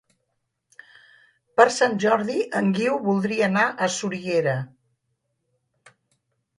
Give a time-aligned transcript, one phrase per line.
[1.59, 4.59] Per Sant Jordi en Guiu voldria anar a Soriguera.